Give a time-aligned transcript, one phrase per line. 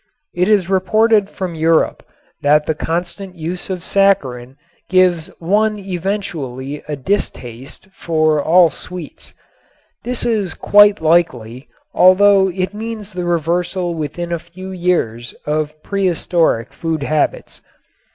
[0.33, 2.01] It is reported from Europe
[2.41, 4.57] that the constant use of saccharin
[4.89, 9.35] gives one eventually a distaste for all sweets.
[10.03, 16.73] This is quite likely, although it means the reversal within a few years of prehistoric
[16.73, 17.61] food habits.